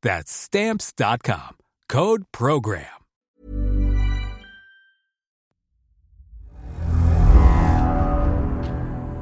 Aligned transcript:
That's 0.00 0.30
Stamps.com. 0.30 1.56
Code 1.88 2.22
Program. 2.30 2.84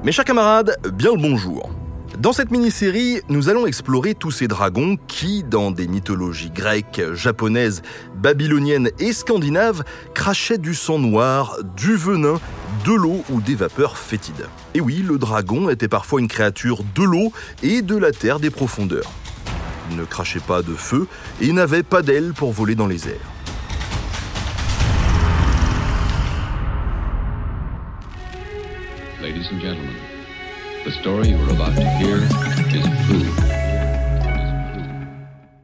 Mes 0.05 0.12
chers 0.12 0.27
camarades, 0.27 0.77
bien 0.92 1.12
le 1.14 1.19
bonjour. 1.19 1.70
Dans 2.19 2.34
cette 2.34 2.51
mini-série, 2.51 3.23
nous 3.31 3.48
allons 3.48 3.67
explorer 3.67 4.14
tous 4.14 4.31
ces 4.31 4.48
dragons 4.48 4.98
qui, 5.09 5.45
dans 5.45 5.70
des 5.70 5.89
mythologies 5.89 6.51
grecques, 6.51 7.01
japonaises, 7.14 7.81
babyloniennes 8.14 8.91
et 8.98 9.14
scandinaves, 9.14 9.83
crachaient 10.12 10.58
du 10.58 10.75
sang 10.75 10.98
noir, 10.98 11.56
du 11.75 11.97
venin, 11.97 12.39
de 12.84 12.92
l'eau 12.92 13.25
ou 13.31 13.41
des 13.41 13.55
vapeurs 13.55 13.97
fétides. 13.97 14.47
Et 14.75 14.83
oui, 14.83 14.97
le 14.97 15.17
dragon 15.17 15.70
était 15.70 15.89
parfois 15.89 16.20
une 16.20 16.29
créature 16.29 16.84
de 16.95 17.03
l'eau 17.03 17.33
et 17.62 17.81
de 17.81 17.97
la 17.97 18.12
terre 18.12 18.41
des 18.41 18.51
profondeurs. 18.51 19.11
Il 19.91 19.97
ne 19.97 20.05
crachait 20.05 20.41
pas 20.41 20.62
de 20.62 20.75
feu 20.75 21.06
et 21.41 21.53
n'avait 21.53 21.83
pas 21.83 22.03
d'ailes 22.03 22.33
pour 22.34 22.53
voler 22.53 22.75
dans 22.75 22.87
les 22.87 23.09
airs. 23.09 23.33
Ladies 29.23 29.48
and 29.53 29.61
gentlemen, 29.61 29.95
the 30.84 30.91
story 31.01 31.31
you 31.31 31.37
are 31.37 31.51
about 31.51 31.75
to 31.75 31.83
hear 31.98 32.19
is 32.75 32.84
true. 33.07 33.57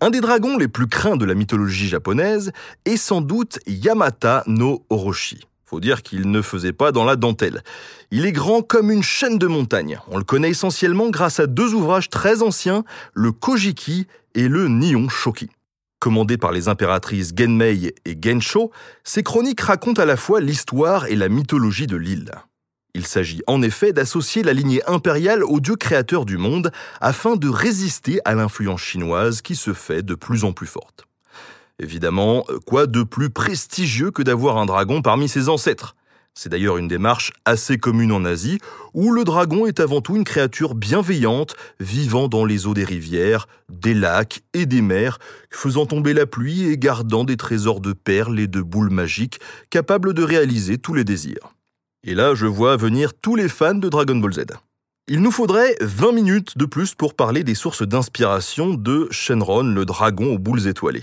Un 0.00 0.10
des 0.10 0.20
dragons 0.20 0.58
les 0.58 0.66
plus 0.66 0.88
craints 0.88 1.16
de 1.16 1.24
la 1.24 1.34
mythologie 1.34 1.86
japonaise 1.86 2.50
est 2.84 2.96
sans 2.96 3.20
doute 3.20 3.60
Yamata 3.68 4.42
no 4.48 4.84
Orochi. 4.90 5.46
Faut 5.72 5.80
dire 5.80 6.02
qu'il 6.02 6.30
ne 6.30 6.42
faisait 6.42 6.74
pas 6.74 6.92
dans 6.92 7.06
la 7.06 7.16
dentelle. 7.16 7.62
Il 8.10 8.26
est 8.26 8.32
grand 8.32 8.60
comme 8.60 8.90
une 8.90 9.02
chaîne 9.02 9.38
de 9.38 9.46
montagnes. 9.46 9.98
On 10.08 10.18
le 10.18 10.22
connaît 10.22 10.50
essentiellement 10.50 11.08
grâce 11.08 11.40
à 11.40 11.46
deux 11.46 11.72
ouvrages 11.72 12.10
très 12.10 12.42
anciens, 12.42 12.84
le 13.14 13.32
Kojiki 13.32 14.06
et 14.34 14.48
le 14.48 14.68
Nihon 14.68 15.08
Shoki. 15.08 15.48
Commandés 15.98 16.36
par 16.36 16.52
les 16.52 16.68
impératrices 16.68 17.32
Genmei 17.34 17.94
et 18.04 18.18
Gensho, 18.22 18.70
ces 19.02 19.22
chroniques 19.22 19.62
racontent 19.62 20.02
à 20.02 20.04
la 20.04 20.18
fois 20.18 20.42
l'histoire 20.42 21.06
et 21.06 21.16
la 21.16 21.30
mythologie 21.30 21.86
de 21.86 21.96
l'île. 21.96 22.32
Il 22.92 23.06
s'agit 23.06 23.40
en 23.46 23.62
effet 23.62 23.94
d'associer 23.94 24.42
la 24.42 24.52
lignée 24.52 24.82
impériale 24.86 25.42
au 25.42 25.58
dieu 25.58 25.76
créateur 25.76 26.26
du 26.26 26.36
monde 26.36 26.70
afin 27.00 27.36
de 27.36 27.48
résister 27.48 28.20
à 28.26 28.34
l'influence 28.34 28.82
chinoise 28.82 29.40
qui 29.40 29.56
se 29.56 29.72
fait 29.72 30.02
de 30.02 30.14
plus 30.14 30.44
en 30.44 30.52
plus 30.52 30.66
forte. 30.66 31.06
Évidemment, 31.82 32.46
quoi 32.64 32.86
de 32.86 33.02
plus 33.02 33.28
prestigieux 33.28 34.12
que 34.12 34.22
d'avoir 34.22 34.56
un 34.56 34.66
dragon 34.66 35.02
parmi 35.02 35.28
ses 35.28 35.48
ancêtres? 35.48 35.96
C'est 36.32 36.48
d'ailleurs 36.48 36.78
une 36.78 36.86
démarche 36.86 37.32
assez 37.44 37.76
commune 37.76 38.12
en 38.12 38.24
Asie, 38.24 38.60
où 38.94 39.10
le 39.10 39.24
dragon 39.24 39.66
est 39.66 39.80
avant 39.80 40.00
tout 40.00 40.14
une 40.14 40.22
créature 40.22 40.76
bienveillante, 40.76 41.56
vivant 41.80 42.28
dans 42.28 42.44
les 42.44 42.68
eaux 42.68 42.72
des 42.72 42.84
rivières, 42.84 43.48
des 43.68 43.94
lacs 43.94 44.42
et 44.54 44.64
des 44.64 44.80
mers, 44.80 45.18
faisant 45.50 45.84
tomber 45.84 46.14
la 46.14 46.24
pluie 46.24 46.68
et 46.68 46.78
gardant 46.78 47.24
des 47.24 47.36
trésors 47.36 47.80
de 47.80 47.92
perles 47.92 48.38
et 48.38 48.46
de 48.46 48.62
boules 48.62 48.90
magiques, 48.90 49.40
capables 49.68 50.14
de 50.14 50.22
réaliser 50.22 50.78
tous 50.78 50.94
les 50.94 51.04
désirs. 51.04 51.52
Et 52.04 52.14
là, 52.14 52.36
je 52.36 52.46
vois 52.46 52.76
venir 52.76 53.12
tous 53.12 53.34
les 53.34 53.48
fans 53.48 53.74
de 53.74 53.88
Dragon 53.88 54.16
Ball 54.16 54.34
Z. 54.34 54.44
Il 55.08 55.20
nous 55.20 55.32
faudrait 55.32 55.74
20 55.80 56.12
minutes 56.12 56.56
de 56.56 56.64
plus 56.64 56.94
pour 56.94 57.14
parler 57.14 57.42
des 57.42 57.56
sources 57.56 57.82
d'inspiration 57.82 58.74
de 58.74 59.08
Shenron, 59.10 59.64
le 59.64 59.84
dragon 59.84 60.32
aux 60.32 60.38
boules 60.38 60.68
étoilées. 60.68 61.02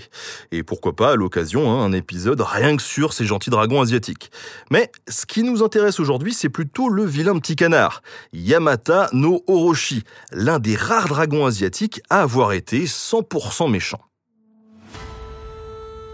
Et 0.52 0.62
pourquoi 0.62 0.96
pas, 0.96 1.12
à 1.12 1.16
l'occasion, 1.16 1.70
hein, 1.70 1.84
un 1.84 1.92
épisode 1.92 2.40
rien 2.40 2.78
que 2.78 2.82
sur 2.82 3.12
ces 3.12 3.26
gentils 3.26 3.50
dragons 3.50 3.82
asiatiques. 3.82 4.30
Mais 4.70 4.90
ce 5.06 5.26
qui 5.26 5.42
nous 5.42 5.62
intéresse 5.62 6.00
aujourd'hui, 6.00 6.32
c'est 6.32 6.48
plutôt 6.48 6.88
le 6.88 7.04
vilain 7.04 7.38
petit 7.38 7.56
canard, 7.56 8.02
Yamata 8.32 9.10
no 9.12 9.44
Orochi, 9.46 10.02
l'un 10.32 10.60
des 10.60 10.76
rares 10.76 11.08
dragons 11.08 11.44
asiatiques 11.44 12.00
à 12.08 12.22
avoir 12.22 12.52
été 12.52 12.86
100% 12.86 13.70
méchant. 13.70 14.00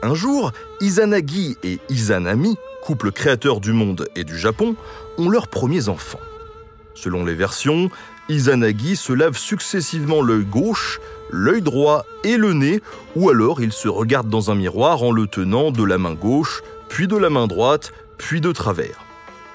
Un 0.03 0.15
jour, 0.15 0.51
Izanagi 0.81 1.57
et 1.63 1.79
Izanami, 1.89 2.57
couple 2.83 3.13
créateur 3.13 3.61
du 3.61 3.73
monde 3.73 4.09
et 4.17 4.25
du 4.25 4.37
Japon, 4.37 4.75
ont 5.19 5.29
leurs 5.29 5.47
premiers 5.47 5.89
enfants. 5.89 6.19
Selon 6.97 7.25
les 7.25 7.34
versions, 7.34 7.91
Izanagi 8.29 8.97
se 8.97 9.12
lave 9.12 9.37
successivement 9.37 10.23
l'œil 10.23 10.45
gauche, 10.45 10.99
l'œil 11.31 11.61
droit 11.61 12.05
et 12.25 12.37
le 12.37 12.55
nez, 12.55 12.81
ou 13.15 13.31
alors 13.31 13.61
il 13.61 13.73
se 13.73 13.87
regarde 13.87 14.29
dans 14.29 14.51
un 14.51 14.55
miroir 14.55 15.03
en 15.03 15.12
le 15.12 15.27
tenant 15.27 15.71
de 15.71 15.85
la 15.85 15.99
main 15.99 16.15
gauche, 16.15 16.62
puis 16.89 17.06
de 17.06 17.17
la 17.17 17.31
main 17.31 17.47
droite, 17.47 17.93
puis 18.17 18.41
de 18.41 18.51
travers. 18.51 19.05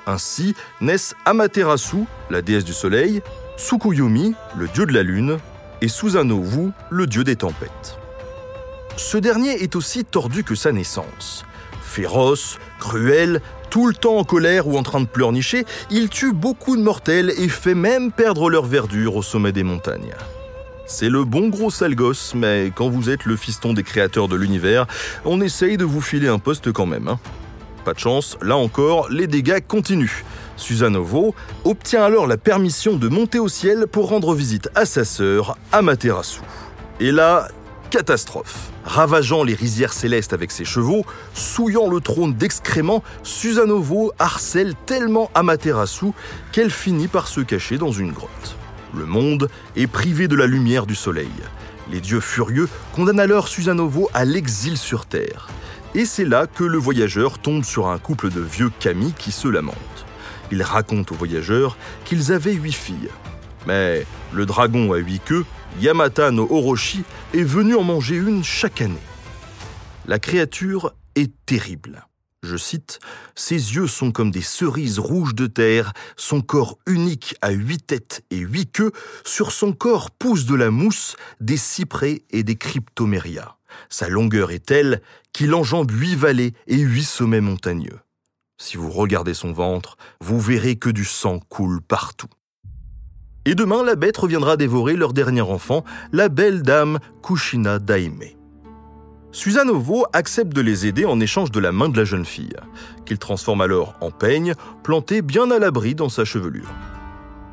Ainsi 0.06 0.56
naissent 0.82 1.16
Amaterasu, 1.26 2.06
la 2.30 2.42
déesse 2.42 2.64
du 2.64 2.74
soleil, 2.74 3.22
Tsukuyomi, 3.58 4.36
le 4.58 4.68
dieu 4.68 4.86
de 4.86 4.94
la 4.94 5.04
lune, 5.04 5.40
et 5.82 5.88
Susanoo-wu, 5.88 6.72
le 6.90 7.08
dieu 7.08 7.24
des 7.24 7.36
tempêtes. 7.36 7.98
Ce 8.98 9.18
dernier 9.18 9.64
est 9.64 9.76
aussi 9.76 10.06
tordu 10.06 10.44
que 10.44 10.56
sa 10.56 10.72
naissance. 10.72 11.44
Féroce, 11.82 12.60
cruel, 12.80 13.42
tout 13.72 13.88
le 13.88 13.94
temps 13.96 14.18
en 14.18 14.24
colère 14.26 14.68
ou 14.68 14.78
en 14.78 14.84
train 14.84 15.00
de 15.00 15.06
pleurnicher, 15.08 15.66
il 15.90 16.10
tue 16.10 16.34
beaucoup 16.34 16.76
de 16.76 16.84
mortels 16.84 17.34
et 17.38 17.48
fait 17.48 17.74
même 17.74 18.12
perdre 18.12 18.50
leur 18.50 18.66
verdure 18.66 19.16
au 19.16 19.24
sommet 19.24 19.54
des 19.54 19.64
montagnes. 19.64 20.14
C'est 20.86 21.10
le 21.10 21.24
bon 21.24 21.48
gros 21.48 21.72
sale 21.72 21.96
gosse, 21.96 22.34
mais 22.36 22.74
quand 22.76 22.90
vous 22.90 23.10
êtes 23.10 23.24
le 23.24 23.38
fiston 23.38 23.72
des 23.74 23.84
créateurs 23.84 24.28
de 24.28 24.36
l'univers, 24.36 24.88
on 25.24 25.40
essaye 25.40 25.78
de 25.78 25.86
vous 25.86 26.02
filer 26.02 26.28
un 26.28 26.38
poste 26.38 26.74
quand 26.74 26.86
même. 26.86 27.08
hein. 27.08 27.18
Pas 27.86 27.94
de 27.94 28.00
chance, 28.00 28.38
là 28.42 28.58
encore, 28.58 29.10
les 29.10 29.26
dégâts 29.26 29.62
continuent. 29.66 30.24
Susanovo 30.58 31.34
obtient 31.64 32.04
alors 32.04 32.28
la 32.28 32.38
permission 32.38 32.98
de 32.98 33.08
monter 33.08 33.40
au 33.40 33.48
ciel 33.48 33.88
pour 33.88 34.10
rendre 34.10 34.34
visite 34.36 34.70
à 34.76 34.86
sa 34.86 35.06
sœur, 35.06 35.58
Amaterasu. 35.72 36.42
Et 37.00 37.14
là, 37.14 37.48
catastrophe. 37.92 38.72
Ravageant 38.86 39.44
les 39.44 39.54
rizières 39.54 39.94
célestes 39.94 40.34
avec 40.34 40.50
ses 40.50 40.66
chevaux, 40.66 41.06
souillant 41.36 41.88
le 41.88 42.00
trône 42.00 42.34
d'excréments, 42.34 43.04
Susanovo 43.22 44.14
harcèle 44.18 44.74
tellement 44.88 45.30
Amaterasu 45.36 46.08
qu'elle 46.52 46.72
finit 46.72 47.10
par 47.10 47.28
se 47.28 47.42
cacher 47.42 47.78
dans 47.78 47.92
une 47.92 48.14
grotte. 48.14 48.56
Le 48.96 49.06
monde 49.06 49.50
est 49.76 49.88
privé 49.88 50.28
de 50.28 50.36
la 50.36 50.48
lumière 50.48 50.88
du 50.88 50.96
soleil. 50.96 51.30
Les 51.92 52.00
dieux 52.00 52.22
furieux 52.22 52.70
condamnent 52.96 53.20
alors 53.20 53.48
Susanovo 53.48 54.10
à 54.14 54.26
l'exil 54.26 54.78
sur 54.78 55.06
Terre. 55.06 55.50
Et 55.94 56.06
c'est 56.06 56.26
là 56.26 56.48
que 56.48 56.64
le 56.64 56.78
voyageur 56.78 57.40
tombe 57.40 57.66
sur 57.66 57.88
un 57.88 58.00
couple 58.00 58.30
de 58.30 58.40
vieux 58.40 58.72
kami 58.80 59.14
qui 59.18 59.32
se 59.32 59.50
lamentent. 59.50 59.76
Ils 60.52 60.64
racontent 60.64 61.14
aux 61.14 61.18
voyageurs 61.18 61.76
qu'ils 62.06 62.32
avaient 62.32 62.54
huit 62.54 62.72
filles. 62.74 63.10
Mais 63.68 64.06
le 64.32 64.46
dragon 64.46 64.94
à 64.94 64.98
huit 64.98 65.22
queues, 65.24 65.46
Yamata 65.80 66.32
no 66.32 66.48
Orochi, 66.50 67.04
est 67.34 67.44
venu 67.44 67.76
en 67.76 67.84
manger 67.84 68.16
une 68.16 68.44
chaque 68.44 68.82
année. 68.82 68.96
La 70.06 70.20
créature 70.20 70.94
est 71.16 71.32
terrible. 71.46 72.06
Je 72.44 72.58
cite, 72.58 73.00
Ses 73.36 73.76
yeux 73.76 73.88
sont 73.88 74.12
comme 74.12 74.32
des 74.32 74.42
cerises 74.42 74.98
rouges 74.98 75.36
de 75.36 75.46
terre, 75.46 75.94
son 76.18 76.42
corps 76.42 76.80
unique 76.88 77.36
a 77.42 77.52
huit 77.52 77.86
têtes 77.86 78.24
et 78.32 78.38
huit 78.38 78.72
queues, 78.72 78.92
sur 79.24 79.52
son 79.52 79.74
corps 79.74 80.10
pousse 80.10 80.46
de 80.46 80.56
la 80.56 80.72
mousse, 80.72 81.16
des 81.40 81.58
cyprès 81.58 82.24
et 82.32 82.44
des 82.44 82.56
cryptomérias. 82.56 83.58
Sa 83.90 84.10
longueur 84.10 84.52
est 84.52 84.66
telle 84.66 85.02
qu'il 85.34 85.54
enjambe 85.54 85.92
huit 85.92 86.16
vallées 86.16 86.54
et 86.68 86.78
huit 86.78 87.06
sommets 87.06 87.42
montagneux. 87.42 88.00
Si 88.58 88.76
vous 88.78 88.92
regardez 88.92 89.34
son 89.34 89.54
ventre, 89.54 89.98
vous 90.20 90.40
verrez 90.40 90.76
que 90.76 90.90
du 90.90 91.06
sang 91.06 91.40
coule 91.40 91.82
partout. 91.82 92.30
Et 93.46 93.56
demain, 93.56 93.84
la 93.84 93.96
bête 93.96 94.18
reviendra 94.18 94.56
dévorer 94.56 94.96
leur 94.96 95.14
dernier 95.14 95.42
enfant, 95.42 95.84
la 96.12 96.30
belle 96.30 96.62
dame 96.62 97.00
Kushina 97.24 97.80
Daime. 97.80 98.22
Susanovo 99.32 100.06
accepte 100.14 100.54
de 100.54 100.62
les 100.62 100.86
aider 100.86 101.06
en 101.06 101.20
échange 101.20 101.52
de 101.52 101.60
la 101.60 101.72
main 101.72 101.90
de 101.90 101.98
la 101.98 102.04
jeune 102.04 102.26
fille, 102.26 102.56
qu'il 103.06 103.18
transforme 103.18 103.62
alors 103.62 103.96
en 104.02 104.12
peigne, 104.12 104.54
planté 104.84 105.24
bien 105.24 105.50
à 105.50 105.58
l'abri 105.58 105.96
dans 105.96 106.10
sa 106.10 106.24
chevelure. 106.24 106.70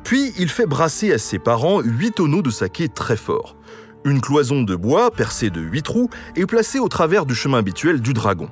Puis 0.03 0.31
il 0.37 0.49
fait 0.49 0.67
brasser 0.67 1.11
à 1.11 1.17
ses 1.17 1.39
parents 1.39 1.81
huit 1.81 2.11
tonneaux 2.11 2.41
de 2.43 2.51
saké 2.51 2.87
très 2.87 3.17
forts. 3.17 3.55
Une 4.05 4.21
cloison 4.21 4.61
de 4.61 4.75
bois 4.75 5.09
percée 5.09 5.49
de 5.49 5.61
huit 5.61 5.83
trous 5.83 6.09
est 6.35 6.45
placée 6.45 6.79
au 6.79 6.87
travers 6.87 7.25
du 7.25 7.33
chemin 7.33 7.59
habituel 7.59 7.99
du 7.99 8.13
dragon. 8.13 8.49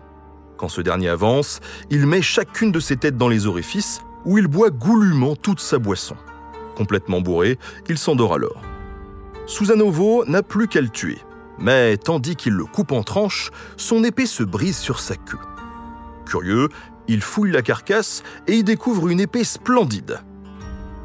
Quand 0.57 0.69
ce 0.69 0.81
dernier 0.81 1.09
avance, 1.09 1.59
il 1.91 2.07
met 2.07 2.21
chacune 2.23 2.71
de 2.71 2.79
ses 2.79 2.97
têtes 2.97 3.17
dans 3.17 3.29
les 3.29 3.45
orifices 3.45 4.01
où 4.25 4.37
il 4.39 4.47
boit 4.47 4.71
goulûment 4.71 5.35
toute 5.35 5.59
sa 5.59 5.77
boisson. 5.77 6.15
Complètement 6.77 7.21
bourré, 7.21 7.57
il 7.89 7.97
s'endort 7.97 8.35
alors. 8.35 8.61
Susanovo 9.47 10.25
n'a 10.25 10.43
plus 10.43 10.67
qu'à 10.67 10.79
le 10.79 10.89
tuer, 10.89 11.17
mais 11.57 11.97
tandis 11.97 12.35
qu'il 12.35 12.53
le 12.53 12.65
coupe 12.65 12.91
en 12.91 13.01
tranches, 13.01 13.49
son 13.77 14.03
épée 14.03 14.27
se 14.27 14.43
brise 14.43 14.77
sur 14.77 14.99
sa 14.99 15.15
queue. 15.15 15.39
Curieux, 16.27 16.69
il 17.07 17.21
fouille 17.21 17.51
la 17.51 17.63
carcasse 17.63 18.21
et 18.45 18.57
y 18.57 18.63
découvre 18.63 19.07
une 19.07 19.19
épée 19.19 19.43
splendide. 19.43 20.19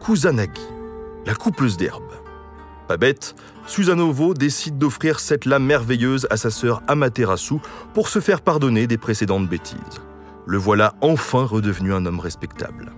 Kusanagi, 0.05 0.61
la 1.25 1.35
coupeuse 1.35 1.79
d'herbe. 1.79 2.13
Pas 2.87 2.99
bête, 2.99 3.35
Susanovo 3.67 4.35
décide 4.35 4.77
d'offrir 4.77 5.21
cette 5.21 5.47
lame 5.47 5.65
merveilleuse 5.65 6.27
à 6.29 6.37
sa 6.37 6.51
sœur 6.51 6.83
Amaterasu 6.87 7.55
pour 7.95 8.09
se 8.09 8.21
faire 8.21 8.43
pardonner 8.43 8.87
des 8.87 8.99
précédentes 8.99 9.49
bêtises. 9.49 10.03
Le 10.45 10.59
voilà 10.59 10.93
enfin 11.01 11.45
redevenu 11.47 11.95
un 11.95 12.05
homme 12.05 12.21
respectable. 12.21 12.93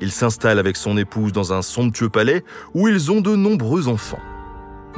Il 0.00 0.12
s'installe 0.12 0.58
avec 0.58 0.76
son 0.76 0.96
épouse 0.98 1.32
dans 1.32 1.52
un 1.52 1.62
somptueux 1.62 2.08
palais 2.08 2.44
où 2.74 2.88
ils 2.88 3.10
ont 3.10 3.20
de 3.20 3.34
nombreux 3.34 3.88
enfants. 3.88 4.20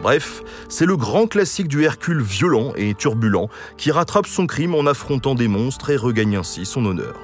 Bref, 0.02 0.42
c'est 0.68 0.86
le 0.86 0.96
grand 0.96 1.26
classique 1.26 1.68
du 1.68 1.82
Hercule 1.82 2.22
violent 2.22 2.72
et 2.76 2.94
turbulent 2.94 3.48
qui 3.76 3.90
rattrape 3.90 4.26
son 4.26 4.46
crime 4.46 4.74
en 4.74 4.86
affrontant 4.86 5.34
des 5.34 5.48
monstres 5.48 5.90
et 5.90 5.96
regagne 5.96 6.36
ainsi 6.36 6.66
son 6.66 6.84
honneur. 6.86 7.16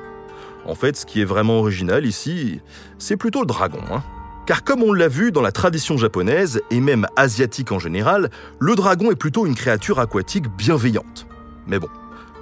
En 0.66 0.74
fait, 0.74 0.96
ce 0.96 1.06
qui 1.06 1.20
est 1.20 1.26
vraiment 1.26 1.58
original 1.58 2.06
ici, 2.06 2.60
c'est 2.98 3.16
plutôt 3.16 3.40
le 3.40 3.46
dragon. 3.46 3.80
Hein. 3.92 4.02
Car 4.46 4.64
comme 4.64 4.82
on 4.82 4.92
l'a 4.92 5.08
vu 5.08 5.30
dans 5.30 5.40
la 5.40 5.52
tradition 5.52 5.96
japonaise, 5.96 6.60
et 6.70 6.80
même 6.80 7.06
asiatique 7.16 7.72
en 7.72 7.78
général, 7.78 8.30
le 8.58 8.74
dragon 8.74 9.10
est 9.10 9.16
plutôt 9.16 9.46
une 9.46 9.54
créature 9.54 10.00
aquatique 10.00 10.48
bienveillante. 10.48 11.26
Mais 11.66 11.78
bon, 11.78 11.88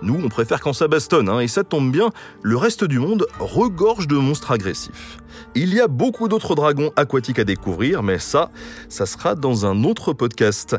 nous, 0.03 0.21
on 0.23 0.29
préfère 0.29 0.61
quand 0.61 0.73
ça 0.73 0.89
bastonne, 0.89 1.29
hein, 1.29 1.41
et 1.41 1.49
ça 1.49 1.65
tombe 1.65 1.91
bien, 1.91 2.11
le 2.43 2.57
reste 2.57 2.85
du 2.85 2.99
monde 2.99 3.27
regorge 3.39 4.09
de 4.09 4.17
monstres 4.17 4.53
agressifs. 4.53 5.19
Il 5.55 5.75
y 5.75 5.81
a 5.81 5.89
beaucoup 5.89 6.29
d'autres 6.29 6.55
dragons 6.55 6.93
aquatiques 6.97 7.39
à 7.39 7.45
découvrir, 7.45 8.03
mais 8.03 8.19
ça, 8.19 8.51
ça 8.89 9.07
sera 9.07 9.35
dans 9.35 9.67
un 9.67 9.85
autre 9.85 10.13
podcast. 10.13 10.77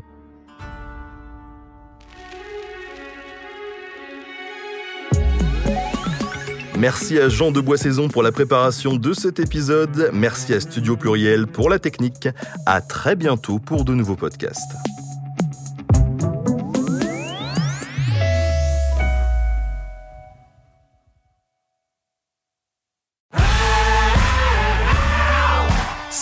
Merci 6.78 7.18
à 7.18 7.30
Jean 7.30 7.52
de 7.52 7.62
Boissaison 7.62 8.10
pour 8.10 8.24
la 8.24 8.34
préparation 8.34 8.98
de 8.98 9.14
cet 9.14 9.40
épisode. 9.40 10.10
Merci 10.12 10.54
à 10.54 10.60
Studio 10.60 10.98
Pluriel 10.98 11.48
pour 11.48 11.69
la 11.69 11.80
technique. 11.80 12.28
À 12.66 12.81
très 12.81 13.16
bientôt 13.16 13.58
pour 13.58 13.86
de 13.86 13.94
nouveaux 13.94 14.18
podcasts. 14.18 14.93